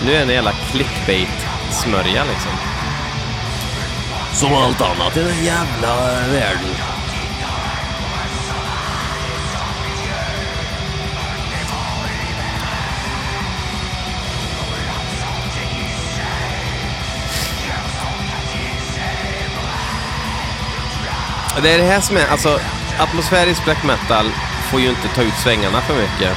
Nu 0.04 0.12
är 0.12 0.16
det 0.16 0.22
en 0.22 0.28
jävla 0.28 0.52
clickbait-smörja 0.52 2.24
liksom. 2.24 2.52
Som 4.32 4.54
allt 4.54 4.80
annat 4.80 5.16
i 5.16 5.20
den 5.22 5.44
jävla 5.44 5.96
världen. 6.32 6.93
Det 21.62 21.70
är 21.70 21.78
det 21.78 21.84
här 21.84 22.00
som 22.00 22.16
är, 22.16 22.26
alltså 22.26 22.60
atmosfärisk 22.98 23.64
black 23.64 23.84
metal 23.84 24.26
får 24.70 24.80
ju 24.80 24.88
inte 24.88 25.08
ta 25.08 25.22
ut 25.22 25.34
svängarna 25.34 25.80
för 25.80 25.94
mycket. 25.94 26.36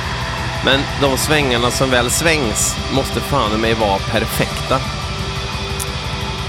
Men 0.65 0.80
de 1.01 1.17
svängarna 1.17 1.71
som 1.71 1.89
väl 1.89 2.12
svängs 2.12 2.75
måste 2.93 3.19
fan 3.21 3.53
i 3.53 3.58
mig 3.58 3.73
vara 3.73 3.99
perfekta. 3.99 4.80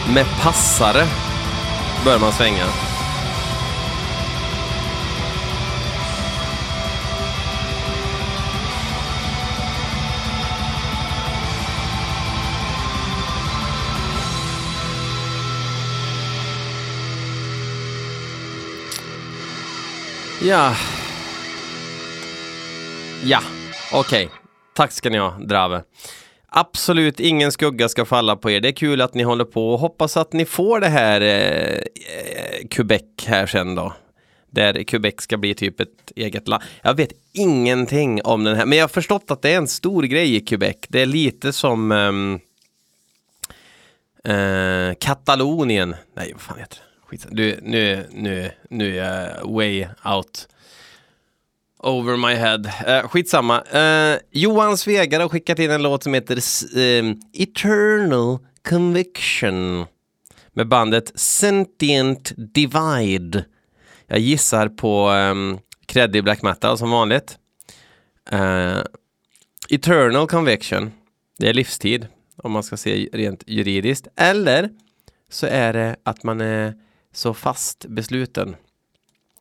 Med 0.08 0.26
passare 0.42 1.06
bör 2.04 2.18
man 2.18 2.32
svänga. 2.32 2.87
Ja. 20.42 20.76
Ja, 23.24 23.40
okej. 23.92 24.26
Okay. 24.26 24.38
Tack 24.74 24.92
ska 24.92 25.10
ni 25.10 25.18
ha, 25.18 25.38
Drave. 25.38 25.82
Absolut 26.48 27.20
ingen 27.20 27.52
skugga 27.52 27.88
ska 27.88 28.04
falla 28.04 28.36
på 28.36 28.50
er. 28.50 28.60
Det 28.60 28.68
är 28.68 28.72
kul 28.72 29.00
att 29.00 29.14
ni 29.14 29.22
håller 29.22 29.44
på 29.44 29.70
och 29.72 29.78
hoppas 29.78 30.16
att 30.16 30.32
ni 30.32 30.44
får 30.44 30.80
det 30.80 30.88
här 30.88 31.20
eh, 31.20 31.78
eh, 31.78 32.68
Quebec 32.70 33.02
här 33.26 33.46
sen 33.46 33.74
då. 33.74 33.92
Där 34.50 34.82
Quebec 34.82 35.14
ska 35.18 35.36
bli 35.36 35.54
typ 35.54 35.80
ett 35.80 36.12
eget 36.16 36.48
land. 36.48 36.62
Jag 36.82 36.94
vet 36.94 37.12
ingenting 37.32 38.22
om 38.24 38.44
den 38.44 38.56
här, 38.56 38.66
men 38.66 38.78
jag 38.78 38.82
har 38.82 38.88
förstått 38.88 39.30
att 39.30 39.42
det 39.42 39.50
är 39.50 39.56
en 39.56 39.68
stor 39.68 40.02
grej 40.02 40.36
i 40.36 40.40
Quebec. 40.40 40.76
Det 40.88 41.00
är 41.00 41.06
lite 41.06 41.52
som 41.52 41.92
ehm, 41.92 42.40
eh, 44.24 44.94
Katalonien. 45.00 45.96
Nej, 46.14 46.32
vad 46.32 46.42
fan 46.42 46.58
heter 46.58 46.76
det? 46.76 46.87
Skitsamma. 47.10 47.34
Du, 47.34 47.58
nu, 47.62 48.06
nu, 48.10 48.50
nu 48.70 48.98
är 48.98 49.36
jag 49.38 49.52
way 49.52 49.86
out. 50.04 50.48
Over 51.78 52.16
my 52.16 52.34
head. 52.34 52.72
Eh, 52.86 53.08
skitsamma. 53.08 53.62
Eh, 53.62 54.18
Johan 54.30 54.78
Svegar 54.78 55.20
har 55.20 55.28
skickat 55.28 55.58
in 55.58 55.70
en 55.70 55.82
låt 55.82 56.02
som 56.02 56.14
heter 56.14 56.36
eh, 56.78 57.14
Eternal 57.32 58.38
Conviction. 58.68 59.86
Med 60.52 60.68
bandet 60.68 61.20
Sentient 61.20 62.32
Divide. 62.36 63.44
Jag 64.06 64.18
gissar 64.18 64.68
på 64.68 65.08
ehm, 65.08 65.52
um, 65.52 65.58
creddig 65.86 66.24
black 66.24 66.42
metal 66.42 66.78
som 66.78 66.90
vanligt. 66.90 67.38
Uh, 68.32 68.82
Eternal 69.68 70.26
Conviction. 70.26 70.92
Det 71.38 71.48
är 71.48 71.54
livstid 71.54 72.06
om 72.36 72.52
man 72.52 72.62
ska 72.62 72.76
se 72.76 73.08
rent 73.12 73.42
juridiskt. 73.46 74.08
Eller 74.16 74.70
så 75.30 75.46
är 75.46 75.72
det 75.72 75.96
att 76.02 76.22
man 76.24 76.40
är 76.40 76.74
så 77.12 77.34
fast 77.34 77.86
besluten. 77.88 78.56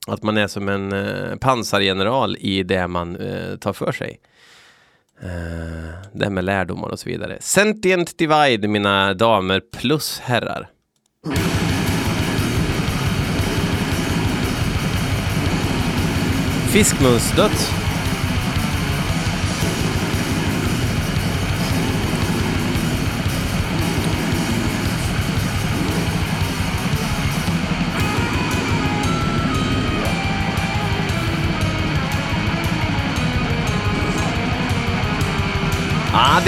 Att 0.07 0.23
man 0.23 0.37
är 0.37 0.47
som 0.47 0.69
en 0.69 0.93
eh, 0.93 1.35
pansargeneral 1.35 2.37
i 2.39 2.63
det 2.63 2.87
man 2.87 3.15
eh, 3.15 3.57
tar 3.57 3.73
för 3.73 3.91
sig. 3.91 4.19
Eh, 5.21 6.09
det 6.13 6.29
med 6.29 6.43
lärdomar 6.43 6.89
och 6.89 6.99
så 6.99 7.09
vidare. 7.09 7.37
Sentient 7.41 8.17
Divide, 8.17 8.67
mina 8.67 9.13
damer 9.13 9.61
plus 9.79 10.19
herrar. 10.19 10.69
Fiskmunsdött. 16.71 17.73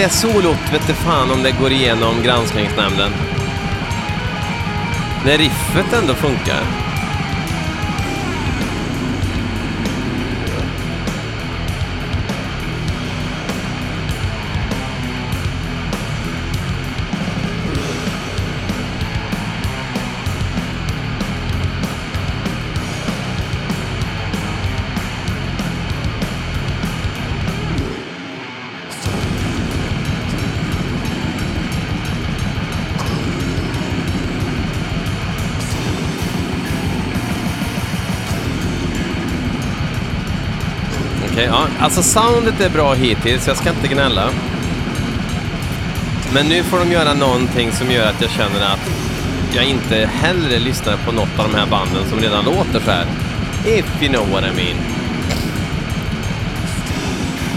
Det 0.02 0.10
solot 0.10 0.74
vet 0.74 0.88
du 0.88 0.94
fan 0.94 1.32
om 1.32 1.44
det 1.44 1.52
går 1.52 1.72
igenom 1.72 2.24
granskningsnämnden. 2.24 3.12
När 5.26 5.38
riffet 5.38 5.94
ändå 5.94 6.14
funkar. 6.14 6.88
Okej, 41.39 41.52
ja. 41.52 41.67
Alltså 41.80 42.04
soundet 42.04 42.62
är 42.62 42.69
bra 42.69 42.93
hittills, 42.93 43.47
jag 43.47 43.58
ska 43.58 43.69
inte 43.69 43.88
gnälla. 43.88 44.30
Men 46.34 46.45
nu 46.45 46.63
får 46.63 46.80
de 46.80 46.91
göra 46.91 47.13
någonting 47.13 47.71
som 47.71 47.91
gör 47.91 48.08
att 48.10 48.21
jag 48.21 48.32
känner 48.32 48.73
att 48.73 48.89
jag 49.56 49.65
inte 49.65 50.10
hellre 50.13 50.60
lyssnar 50.60 50.97
på 50.97 51.12
något 51.12 51.39
av 51.39 51.52
de 51.52 51.58
här 51.58 51.65
banden 51.65 52.10
som 52.10 52.19
redan 52.19 52.45
låter 52.45 52.80
så 52.80 52.91
här. 52.91 53.06
If 53.65 54.02
you 54.02 54.13
know 54.13 54.30
what 54.32 54.43
I 54.43 54.56
mean. 54.56 54.78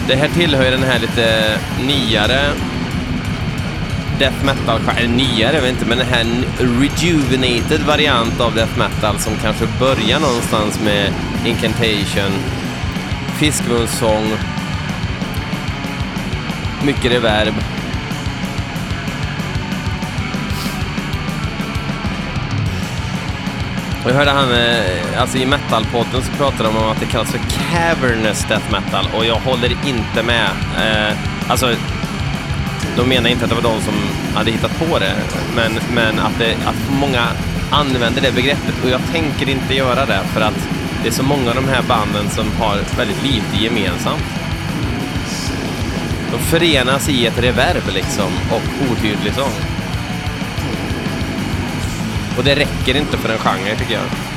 Det 0.09 0.17
här 0.17 0.29
tillhör 0.29 0.65
ju 0.65 0.71
den 0.71 0.83
här 0.83 0.99
lite 0.99 1.59
nyare 1.87 2.41
death 4.19 4.45
metal, 4.45 4.81
eller 4.97 5.09
nyare 5.09 5.61
vet 5.61 5.71
inte, 5.71 5.87
men 5.87 5.99
den 5.99 6.07
här 6.07 6.27
rejuvenated 6.59 7.81
variant 7.87 8.41
av 8.41 8.55
death 8.55 8.79
metal 8.79 9.19
som 9.19 9.33
kanske 9.43 9.67
börjar 9.79 10.21
någonstans 10.21 10.81
med 10.85 11.13
Incantation, 11.45 12.33
fiskmunssång, 13.43 14.33
mycket 16.85 17.13
reverb. 17.13 17.55
Och 24.05 24.11
jag 24.11 24.15
hörde 24.15 24.31
han, 24.31 24.53
eh, 24.53 25.21
alltså 25.21 25.39
i 25.39 25.47
metalpodden 25.47 26.23
så 26.23 26.33
pratade 26.33 26.65
de 26.65 26.77
om 26.77 26.91
att 26.91 27.01
det 27.01 27.07
kallas 27.07 27.31
för 27.31 27.39
cavernous 27.39 28.45
death 28.49 28.73
metal 28.73 29.09
och 29.17 29.25
jag 29.25 29.37
håller 29.37 29.71
inte 29.87 30.23
med. 30.23 30.51
Eh, 30.79 31.17
alltså, 31.49 31.75
de 32.97 33.09
menar 33.09 33.31
inte 33.31 33.45
att 33.45 33.51
det 33.51 33.57
var 33.57 33.75
de 33.75 33.81
som 33.81 33.95
hade 34.35 34.51
hittat 34.51 34.79
på 34.79 34.99
det, 34.99 35.15
men, 35.57 35.73
men 35.95 36.19
att, 36.19 36.39
det, 36.39 36.55
att 36.67 37.01
många 37.01 37.27
använder 37.71 38.23
det 38.23 38.33
begreppet 38.33 38.85
och 38.85 38.91
jag 38.91 39.01
tänker 39.13 39.49
inte 39.49 39.75
göra 39.75 40.07
det 40.07 40.21
för 40.35 40.41
att 40.41 40.69
det 41.03 41.09
är 41.09 41.13
så 41.13 41.23
många 41.23 41.49
av 41.49 41.55
de 41.55 41.69
här 41.69 41.83
banden 41.83 42.31
som 42.31 42.53
har 42.53 42.97
väldigt 42.97 43.23
lite 43.23 43.65
gemensamt. 43.65 44.23
De 46.33 46.39
förenas 46.39 47.09
i 47.09 47.27
ett 47.27 47.39
reverb 47.39 47.83
liksom 47.95 48.33
och 48.51 48.91
otydlig 48.91 49.35
sång. 49.35 49.53
Och 52.39 52.45
det 52.45 52.55
räcker 52.55 52.97
inte 52.97 53.19
för 53.19 53.29
en 53.29 53.39
genre 53.39 53.77
tycker 53.79 53.95
jag. 53.95 54.32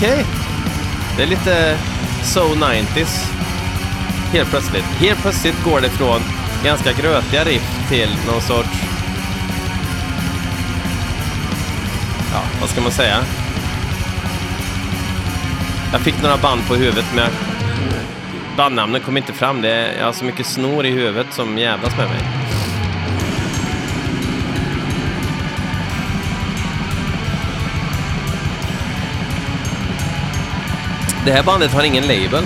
Okej. 0.00 0.12
okej. 0.12 0.26
Det 1.16 1.22
är 1.22 1.26
lite 1.26 1.78
so 2.22 2.40
90s. 2.40 3.32
Helt 4.32 4.50
plötsligt. 4.50 4.84
Helt 4.84 5.20
plötsligt 5.22 5.64
går 5.64 5.80
det 5.80 5.88
från 5.88 6.20
ganska 6.64 6.92
grötiga 6.92 7.44
riff 7.44 7.88
till 7.88 8.08
någon 8.26 8.40
sorts... 8.40 8.68
Ja, 12.32 12.42
vad 12.60 12.70
ska 12.70 12.80
man 12.80 12.92
säga? 12.92 13.18
Jag 15.92 16.00
fick 16.00 16.22
några 16.22 16.36
band 16.36 16.60
på 16.68 16.74
huvudet, 16.74 17.06
men 17.14 17.24
jag... 17.24 17.32
bandnamnen 18.56 19.00
kom 19.00 19.16
inte 19.16 19.32
fram. 19.32 19.62
Det 19.62 19.70
är... 19.70 19.98
Jag 19.98 20.04
har 20.04 20.12
så 20.12 20.24
mycket 20.24 20.46
snor 20.46 20.86
i 20.86 20.90
huvudet 20.90 21.26
som 21.30 21.58
jävlas 21.58 21.96
med 21.96 22.08
mig. 22.08 22.39
Det 31.30 31.36
här 31.36 31.42
bandet 31.42 31.72
har 31.72 31.82
ingen 31.82 32.06
label. 32.06 32.44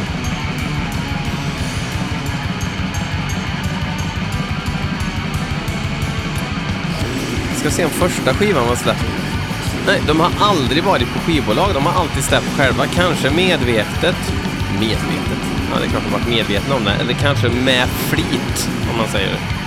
Ska 7.57 7.71
se 7.71 7.85
om 7.85 7.91
första 7.91 8.35
skivan 8.35 8.69
var 8.69 8.77
släppt. 8.77 9.05
Nej, 9.87 10.01
de 10.07 10.21
har 10.21 10.31
aldrig 10.41 10.85
varit 10.85 11.13
på 11.13 11.19
skivbolag. 11.19 11.71
De 11.75 11.87
har 11.87 12.01
alltid 12.01 12.25
släppt 12.25 12.57
själva. 12.57 12.87
Kanske 12.87 13.31
medvetet. 13.31 14.33
Medvetet? 14.81 15.41
Ja, 15.73 15.79
det 15.81 15.87
är 15.87 15.91
klart 15.91 16.03
de 16.05 16.13
varit 16.13 16.29
medvetna 16.29 16.75
om 16.75 16.85
det. 16.85 16.93
Eller 17.01 17.15
kanske 17.15 17.49
med 17.49 17.89
flit, 17.89 18.71
om 18.91 18.97
man 18.99 19.09
säger 19.09 19.29
det. 19.29 19.64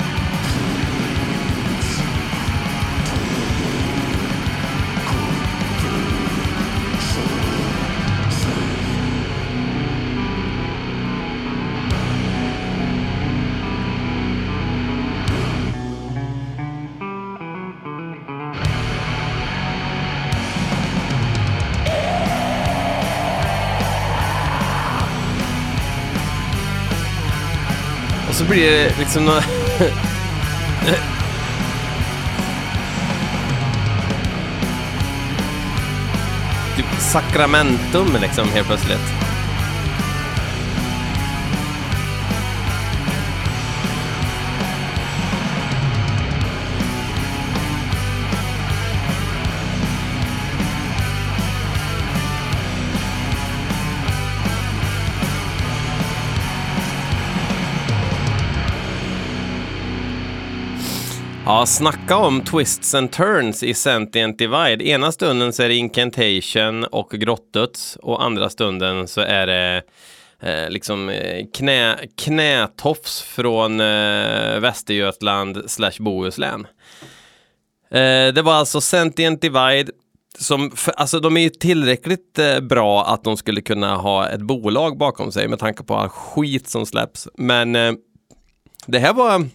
Blir 28.50 28.72
det 28.72 28.98
liksom 29.00 29.26
några... 29.26 29.42
typ 36.78 36.86
sakramentum 37.00 38.18
liksom 38.22 38.50
helt 38.50 38.68
plötsligt. 38.68 39.27
Ja, 61.50 61.66
snacka 61.66 62.18
om 62.18 62.42
twists 62.42 62.96
and 62.96 63.12
turns 63.12 63.64
i 63.64 63.74
Sentient 63.74 64.38
Divide. 64.38 64.84
Ena 64.88 65.12
stunden 65.12 65.54
så 65.54 65.64
är 65.64 65.68
det 65.70 65.76
Incantation 65.76 66.84
och 66.84 67.12
Grottdöds 67.12 67.96
och 67.96 68.24
andra 68.24 68.50
stunden 68.50 69.08
så 69.08 69.22
är 69.22 69.48
det 69.48 69.84
eh, 70.42 70.70
liksom 70.70 71.10
eh, 71.10 71.46
knä, 71.54 71.98
knätofs 72.18 73.22
från 73.22 73.80
eh, 73.80 74.60
Västergötland 74.60 75.64
slash 75.68 76.00
Bohuslän. 76.00 76.68
Eh, 77.92 78.34
det 78.34 78.42
var 78.42 78.54
alltså 78.54 78.82
Sentient 78.82 79.42
Divide 79.42 79.92
som, 80.40 80.72
för, 80.72 80.92
alltså 80.92 81.20
de 81.20 81.38
är 81.38 81.42
ju 81.42 81.50
tillräckligt 81.50 82.40
eh, 82.40 82.60
bra 82.60 83.06
att 83.06 83.24
de 83.24 83.38
skulle 83.38 83.62
kunna 83.62 83.96
ha 83.96 84.30
ett 84.30 84.42
bolag 84.42 84.98
bakom 84.98 85.32
sig 85.32 85.48
med 85.48 85.60
tanke 85.60 85.84
på 85.84 85.96
all 85.96 86.10
skit 86.10 86.70
som 86.70 86.86
släpps. 86.86 87.28
Men 87.38 87.76
eh, 87.76 87.94
det 88.86 89.00
här 89.00 89.14
var 89.14 89.50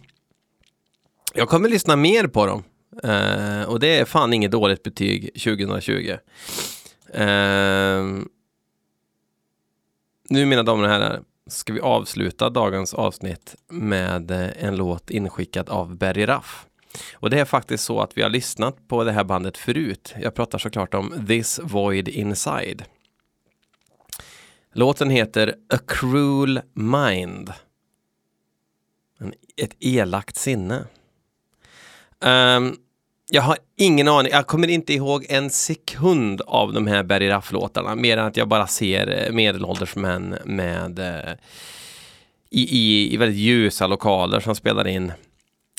jag 1.35 1.49
kommer 1.49 1.69
lyssna 1.69 1.97
mer 1.97 2.27
på 2.27 2.47
dem. 2.47 2.65
Uh, 3.05 3.63
och 3.63 3.81
det 3.81 3.99
är 3.99 4.05
fan 4.05 4.33
inget 4.33 4.51
dåligt 4.51 4.83
betyg 4.83 5.31
2020. 5.35 6.17
Uh, 7.15 7.23
eh, 7.23 8.05
nu 10.29 10.47
mina 10.47 10.63
damer 10.63 10.85
och 10.85 10.91
herrar 10.91 11.23
ska 11.47 11.73
vi 11.73 11.81
avsluta 11.81 12.51
dagens 12.51 12.95
avsnitt 12.95 13.55
med 13.69 14.31
eh, 14.31 14.65
en 14.65 14.77
låt 14.77 15.11
inskickad 15.11 15.69
av 15.69 15.97
Berry 15.97 16.27
Raff. 16.27 16.67
Och 17.15 17.31
det 17.31 17.41
är 17.41 17.45
faktiskt 17.45 17.85
så 17.85 18.01
att 18.01 18.19
vi 18.19 18.23
har 18.23 18.31
lyssnat 18.31 18.89
på 18.89 19.05
det 19.05 19.13
här 19.13 19.25
bandet 19.25 19.59
förut. 19.59 20.15
Jag 20.21 20.35
pratar 20.35 20.59
såklart 20.59 20.95
om 20.95 21.27
This 21.29 21.61
Void 21.63 22.09
Inside. 22.09 22.85
Låten 24.75 25.11
heter 25.11 25.55
A 25.75 25.79
Cruel 25.87 26.61
Mind. 26.75 27.53
Ett 29.57 29.77
elakt 29.81 30.37
sinne. 30.37 30.87
Um, 32.25 32.77
jag 33.31 33.43
har 33.43 33.59
ingen 33.77 34.09
aning, 34.09 34.33
jag 34.33 34.47
kommer 34.47 34.69
inte 34.69 34.95
ihåg 34.95 35.27
en 35.29 35.51
sekund 35.51 36.41
av 36.41 36.73
de 36.73 36.87
här 36.87 37.03
Berry 37.03 37.29
Raff-låtarna, 37.29 37.95
mer 37.95 38.17
än 38.17 38.27
att 38.27 38.37
jag 38.37 38.49
bara 38.49 38.67
ser 38.67 39.27
eh, 39.27 39.33
medelålders 39.33 39.97
män 39.97 40.39
med 40.45 40.99
uh, 40.99 41.33
i, 42.51 42.61
i, 42.61 43.15
i 43.15 43.17
väldigt 43.17 43.39
ljusa 43.39 43.87
lokaler 43.87 44.41
som 44.41 44.55
spelar 44.55 44.87
in 44.87 45.13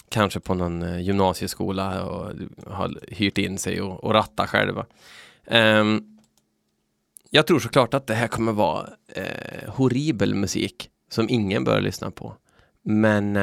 kanske 0.09 0.39
på 0.39 0.53
någon 0.53 0.81
eh, 0.81 1.01
gymnasieskola 1.01 2.05
och 2.05 2.31
har 2.67 2.99
hyrt 3.07 3.37
in 3.37 3.57
sig 3.57 3.81
och, 3.81 4.03
och 4.03 4.13
rattar 4.13 4.47
själva. 4.47 4.85
Um, 5.45 6.19
jag 7.29 7.47
tror 7.47 7.59
såklart 7.59 7.93
att 7.93 8.07
det 8.07 8.15
här 8.15 8.27
kommer 8.27 8.51
vara 8.51 8.87
uh, 9.17 9.69
horribel 9.69 10.35
musik 10.35 10.89
som 11.09 11.29
ingen 11.29 11.63
bör 11.63 11.81
lyssna 11.81 12.11
på. 12.11 12.35
Men 12.83 13.39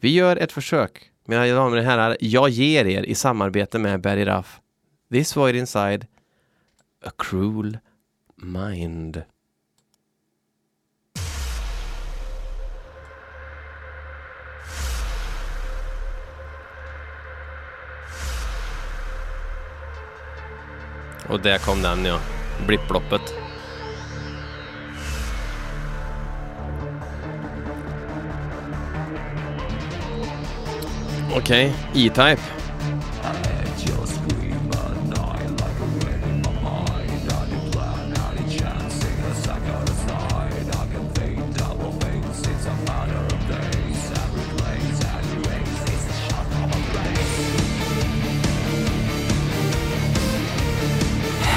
vi 0.00 0.10
gör 0.10 0.36
ett 0.36 0.52
försök 0.52 1.11
mina 1.24 1.46
damer 1.46 1.76
och 1.76 1.84
herrar, 1.84 2.16
jag 2.20 2.48
ger 2.48 2.84
er 2.84 3.02
i 3.02 3.14
samarbete 3.14 3.78
med 3.78 4.00
Berry 4.00 4.24
Raff 4.24 4.60
This 5.10 5.36
Void 5.36 5.56
Inside 5.56 6.06
A 7.04 7.10
Cruel 7.18 7.78
Mind. 8.36 9.22
Och 21.28 21.40
där 21.40 21.58
kom 21.58 21.82
den 21.82 22.04
ja, 22.04 22.20
blipploppet. 22.66 23.41
Okej, 31.34 31.72
okay. 31.92 32.06
E-Type. 32.06 32.42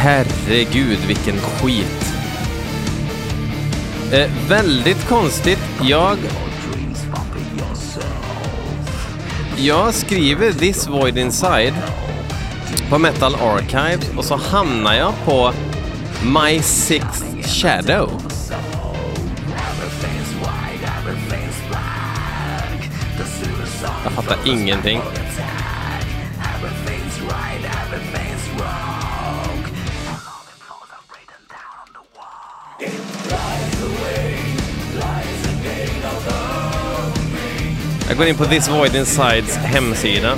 Herregud 0.06 1.00
vilken 1.08 1.38
skit. 1.38 2.14
Eh, 4.12 4.30
väldigt 4.50 5.08
konstigt. 5.08 5.60
Jag 5.82 6.18
jag 9.58 9.94
skriver 9.94 10.52
This 10.52 10.88
Void 10.88 11.18
Inside 11.18 11.74
på 12.90 12.98
Metal 12.98 13.36
Archives 13.36 14.12
och 14.18 14.26
så 14.26 14.36
hamnar 14.36 14.94
jag 14.94 15.14
på 15.26 15.52
My 16.24 16.60
Sixth 16.62 17.26
Shadow. 17.42 18.22
Jag 24.04 24.12
fattar 24.12 24.38
ingenting. 24.46 25.02
Jag 38.16 38.20
går 38.20 38.28
in 38.28 38.38
på 38.38 38.46
This 38.46 38.70
Void 38.70 38.96
Insides 38.96 39.58
hemsida. 39.58 40.38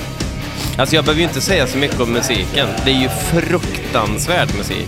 Alltså 0.77 0.95
jag 0.95 1.05
behöver 1.05 1.21
ju 1.21 1.27
inte 1.27 1.41
säga 1.41 1.67
så 1.67 1.77
mycket 1.77 1.99
om 1.99 2.13
musiken. 2.13 2.67
Det 2.85 2.91
är 2.91 3.01
ju 3.01 3.09
fruktansvärd 3.09 4.47
musik. 4.57 4.87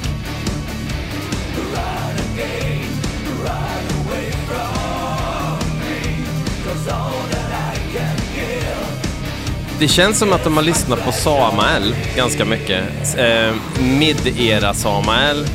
Det 9.79 9.87
känns 9.87 10.19
som 10.19 10.33
att 10.33 10.43
de 10.43 10.57
har 10.57 10.63
lyssnat 10.63 11.05
på 11.05 11.11
Samael 11.11 11.95
ganska 12.15 12.45
mycket. 12.45 12.83
Eh, 13.17 13.53
Mid-era 13.81 14.73
Samael. 14.73 15.45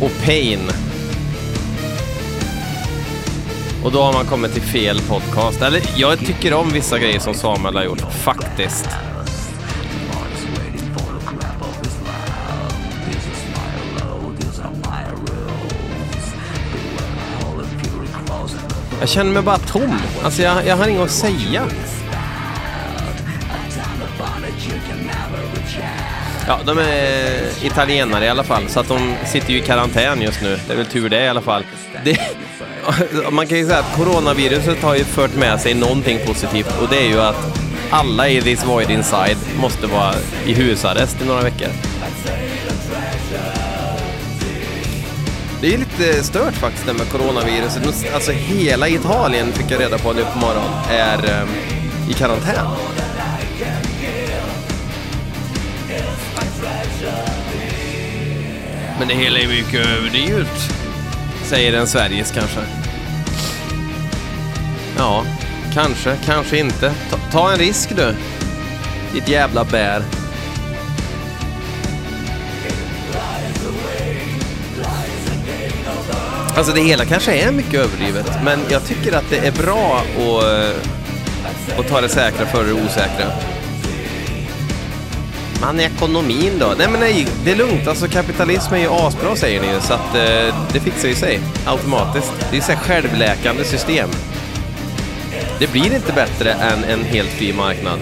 Och 0.00 0.10
Pain. 0.24 0.81
Och 3.84 3.92
då 3.92 4.02
har 4.02 4.12
man 4.12 4.26
kommit 4.26 4.52
till 4.52 4.62
fel 4.62 5.00
podcast. 5.00 5.62
Eller 5.62 5.82
jag 5.96 6.18
tycker 6.18 6.54
om 6.54 6.70
vissa 6.70 6.98
grejer 6.98 7.18
som 7.18 7.34
Samuel 7.34 7.76
har 7.76 7.84
gjort, 7.84 8.00
faktiskt. 8.12 8.88
Jag 19.00 19.08
känner 19.08 19.32
mig 19.32 19.42
bara 19.42 19.58
tom. 19.58 19.98
Alltså 20.24 20.42
jag, 20.42 20.66
jag 20.66 20.76
har 20.76 20.88
inget 20.88 21.02
att 21.02 21.10
säga. 21.10 21.66
Ja, 26.46 26.60
de 26.66 26.78
är 26.78 27.64
italienare 27.66 28.24
i 28.24 28.28
alla 28.28 28.44
fall, 28.44 28.68
så 28.68 28.80
att 28.80 28.88
de 28.88 29.14
sitter 29.26 29.52
ju 29.52 29.58
i 29.58 29.62
karantän 29.62 30.22
just 30.22 30.42
nu. 30.42 30.58
Det 30.66 30.72
är 30.72 30.76
väl 30.76 30.86
tur 30.86 31.08
det 31.08 31.24
i 31.24 31.28
alla 31.28 31.40
fall. 31.40 31.64
Det, 32.04 32.18
man 33.32 33.46
kan 33.46 33.58
ju 33.58 33.66
säga 33.66 33.78
att 33.78 33.96
coronaviruset 33.96 34.82
har 34.82 34.96
ju 34.96 35.04
fört 35.04 35.34
med 35.34 35.60
sig 35.60 35.74
någonting 35.74 36.18
positivt 36.26 36.80
och 36.82 36.88
det 36.90 36.98
är 36.98 37.08
ju 37.08 37.20
att 37.20 37.58
alla 37.90 38.28
i 38.28 38.42
This 38.42 38.64
Void 38.64 38.90
Inside 38.90 39.36
måste 39.60 39.86
vara 39.86 40.14
i 40.46 40.54
husarrest 40.54 41.22
i 41.22 41.24
några 41.24 41.42
veckor. 41.42 41.68
Det 45.60 45.74
är 45.74 45.78
lite 45.78 46.24
stört 46.24 46.54
faktiskt 46.54 46.86
det 46.86 46.92
med 46.92 47.08
coronaviruset. 47.08 48.14
Alltså 48.14 48.32
hela 48.32 48.88
Italien 48.88 49.52
fick 49.52 49.70
jag 49.70 49.80
reda 49.80 49.98
på 49.98 50.12
nu 50.12 50.24
på 50.32 50.38
morgonen 50.38 50.70
är 50.90 51.42
um, 51.42 51.48
i 52.10 52.12
karantän. 52.12 52.66
Men 58.98 59.08
det 59.08 59.14
hela 59.14 59.38
är 59.38 59.48
mycket 59.48 59.86
överdrivet 59.86 60.81
säger 61.52 61.72
en 61.72 61.86
Sveriges 61.86 62.30
kanske. 62.30 62.60
Ja, 64.98 65.24
kanske, 65.74 66.16
kanske 66.24 66.58
inte. 66.58 66.94
Ta, 67.10 67.16
ta 67.32 67.52
en 67.52 67.58
risk 67.58 67.96
du. 67.96 68.14
Ditt 69.12 69.28
jävla 69.28 69.64
bär. 69.64 70.02
Alltså 76.56 76.72
det 76.72 76.80
hela 76.80 77.04
kanske 77.04 77.32
är 77.32 77.52
mycket 77.52 77.74
överdrivet, 77.74 78.30
men 78.44 78.60
jag 78.70 78.84
tycker 78.84 79.16
att 79.16 79.30
det 79.30 79.38
är 79.38 79.52
bra 79.52 79.96
att, 79.96 80.44
eh, 80.44 81.78
att 81.78 81.88
ta 81.88 82.00
det 82.00 82.08
säkra 82.08 82.46
före 82.46 82.66
det 82.66 82.72
osäkra. 82.72 83.26
Men 85.62 85.80
ekonomin 85.80 86.58
då? 86.58 86.74
Nej 86.78 86.88
men 86.88 87.00
nej, 87.00 87.26
det 87.44 87.50
är 87.50 87.56
lugnt. 87.56 87.88
Alltså 87.88 88.08
kapitalism 88.08 88.74
är 88.74 88.78
ju 88.78 88.88
asbra 88.90 89.36
säger 89.36 89.60
ni 89.60 89.66
ju, 89.66 89.80
så 89.80 89.94
att 89.94 90.14
eh, 90.14 90.56
det 90.72 90.80
fixar 90.80 91.08
ju 91.08 91.14
sig 91.14 91.40
automatiskt. 91.66 92.32
Det 92.38 92.46
är 92.50 92.54
ju 92.54 92.60
så 92.60 92.72
självläkande 92.72 93.64
system. 93.64 94.10
Det 95.58 95.72
blir 95.72 95.94
inte 95.94 96.12
bättre 96.12 96.52
än 96.52 96.84
en 96.84 97.04
helt 97.04 97.28
fri 97.28 97.52
marknad. 97.52 97.98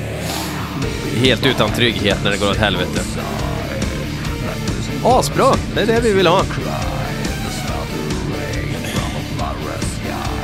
Helt 1.16 1.46
utan 1.46 1.70
trygghet 1.70 2.18
när 2.24 2.30
det 2.30 2.36
går 2.36 2.50
åt 2.50 2.56
helvete. 2.56 3.00
Asbra, 5.04 5.54
det 5.74 5.80
är 5.80 5.86
det 5.86 6.00
vi 6.00 6.12
vill 6.12 6.26
ha. 6.26 6.42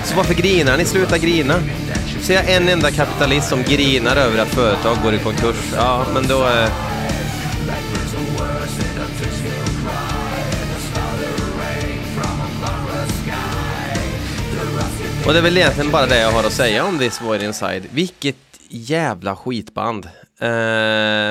Så 0.05 0.17
varför 0.17 0.35
grinar 0.35 0.77
ni? 0.77 0.85
Sluta 0.85 1.19
grina. 1.19 1.55
Ser 2.21 2.35
jag 2.35 2.51
en 2.51 2.69
enda 2.69 2.91
kapitalist 2.91 3.49
som 3.49 3.63
grinar 3.63 4.17
över 4.17 4.39
att 4.39 4.49
företag 4.49 4.97
går 5.03 5.15
i 5.15 5.19
konkurs, 5.19 5.73
ja 5.77 6.07
men 6.15 6.27
då... 6.29 6.47
Eh, 6.49 6.86
Och 15.27 15.33
det 15.33 15.39
är 15.39 15.43
väl 15.43 15.57
egentligen 15.57 15.91
bara 15.91 16.07
det 16.07 16.21
jag 16.21 16.33
har 16.33 16.45
att 16.45 16.53
säga 16.53 16.85
om 16.85 16.99
This 16.99 17.23
Void 17.23 17.43
Inside. 17.43 17.87
Vilket 17.93 18.37
jävla 18.69 19.37
skitband. 19.37 20.05
Eh, 20.41 20.49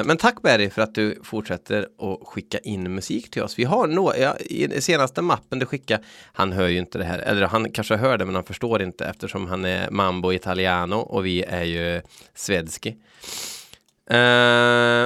men 0.05 0.17
tack 0.17 0.41
Berry 0.41 0.69
för 0.69 0.81
att 0.81 0.95
du 0.95 1.19
fortsätter 1.23 1.87
att 1.99 2.27
skicka 2.27 2.57
in 2.57 2.95
musik 2.95 3.31
till 3.31 3.43
oss. 3.43 3.59
Vi 3.59 3.63
har 3.63 3.87
några, 3.87 4.17
ja, 4.17 4.35
i 4.37 4.81
senaste 4.81 5.21
mappen 5.21 5.59
du 5.59 5.65
skickade, 5.65 6.03
han 6.33 6.51
hör 6.51 6.67
ju 6.67 6.77
inte 6.77 6.97
det 6.97 7.03
här, 7.03 7.19
eller 7.19 7.47
han 7.47 7.71
kanske 7.71 7.95
hör 7.95 8.17
det 8.17 8.25
men 8.25 8.35
han 8.35 8.43
förstår 8.43 8.81
inte 8.81 9.05
eftersom 9.05 9.47
han 9.47 9.65
är 9.65 9.89
mambo 9.91 10.33
italiano 10.33 10.95
och 10.95 11.25
vi 11.25 11.43
är 11.43 11.63
ju 11.63 12.01
svedski. 12.33 12.89
Eh, 14.09 14.15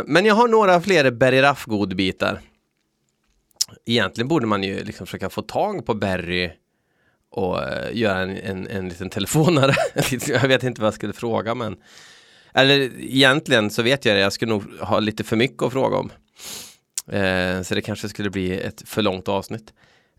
men 0.05 0.25
jag 0.25 0.35
har 0.35 0.47
några 0.47 0.81
fler 0.81 1.11
Berry 1.11 1.41
Raff 1.41 1.65
godbitar. 1.65 2.39
Egentligen 3.85 4.27
borde 4.27 4.47
man 4.47 4.63
ju 4.63 4.83
liksom 4.83 5.05
försöka 5.05 5.29
få 5.29 5.41
tag 5.41 5.85
på 5.85 5.93
Berry 5.93 6.51
och 7.31 7.63
eh, 7.63 7.97
göra 7.97 8.19
en, 8.19 8.37
en, 8.37 8.67
en 8.67 8.89
liten 8.89 9.09
telefonare. 9.09 9.75
jag 10.27 10.47
vet 10.47 10.63
inte 10.63 10.81
vad 10.81 10.87
jag 10.87 10.93
skulle 10.93 11.13
fråga 11.13 11.55
men 11.55 11.77
eller 12.53 13.01
egentligen 13.01 13.69
så 13.69 13.81
vet 13.81 14.05
jag 14.05 14.15
det, 14.15 14.19
jag 14.19 14.33
skulle 14.33 14.51
nog 14.51 14.63
ha 14.79 14.99
lite 14.99 15.23
för 15.23 15.35
mycket 15.35 15.63
att 15.63 15.73
fråga 15.73 15.97
om. 15.97 16.11
Eh, 17.11 17.61
så 17.61 17.75
det 17.75 17.81
kanske 17.81 18.09
skulle 18.09 18.29
bli 18.29 18.61
ett 18.61 18.83
för 18.85 19.01
långt 19.01 19.27
avsnitt. 19.27 19.73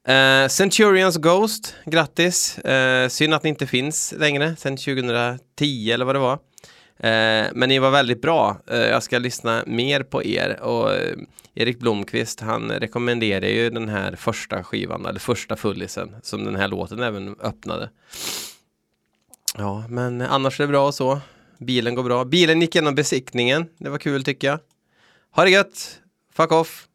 Eh, 0.06 0.48
Centurions 0.48 1.16
Ghost, 1.16 1.74
grattis! 1.84 2.58
Eh, 2.58 3.08
synd 3.08 3.34
att 3.34 3.42
ni 3.42 3.48
inte 3.48 3.66
finns 3.66 4.14
längre, 4.18 4.56
sen 4.56 4.76
2010 4.76 5.90
eller 5.92 6.04
vad 6.04 6.14
det 6.14 6.18
var. 6.18 6.38
Eh, 7.02 7.46
men 7.52 7.68
ni 7.68 7.78
var 7.78 7.90
väldigt 7.90 8.22
bra. 8.22 8.56
Eh, 8.66 8.78
jag 8.78 9.02
ska 9.02 9.18
lyssna 9.18 9.64
mer 9.66 10.02
på 10.02 10.24
er 10.24 10.60
och 10.62 10.92
eh, 10.94 11.16
Erik 11.54 11.78
Blomqvist 11.78 12.40
han 12.40 12.70
rekommenderar 12.70 13.46
ju 13.46 13.70
den 13.70 13.88
här 13.88 14.16
första 14.16 14.64
skivan, 14.64 15.06
eller 15.06 15.20
första 15.20 15.56
fullisen 15.56 16.16
som 16.22 16.44
den 16.44 16.56
här 16.56 16.68
låten 16.68 17.02
även 17.02 17.36
öppnade. 17.40 17.90
Ja, 19.56 19.84
men 19.88 20.20
annars 20.20 20.60
är 20.60 20.64
det 20.64 20.68
bra 20.68 20.86
och 20.86 20.94
så. 20.94 21.20
Bilen 21.58 21.94
går 21.94 22.02
bra. 22.02 22.24
Bilen 22.24 22.60
gick 22.60 22.74
igenom 22.74 22.94
besiktningen. 22.94 23.66
Det 23.78 23.88
var 23.88 23.98
kul 23.98 24.24
tycker 24.24 24.48
jag. 24.48 24.58
Ha 25.30 25.44
det 25.44 25.50
gött! 25.50 26.00
Fuck 26.32 26.52
off! 26.52 26.86